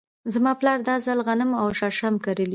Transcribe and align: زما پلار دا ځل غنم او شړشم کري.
زما 0.33 0.51
پلار 0.59 0.79
دا 0.89 0.95
ځل 1.05 1.19
غنم 1.27 1.51
او 1.61 1.67
شړشم 1.79 2.15
کري. 2.25 2.45